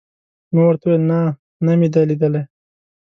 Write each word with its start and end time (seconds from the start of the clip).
ما 0.53 0.61
ورته 0.67 0.85
وویل: 0.87 1.03
نه، 1.09 1.19
نه 1.65 1.71
مې 1.79 1.87
دي 1.93 2.01
لیدلي. 2.09 2.41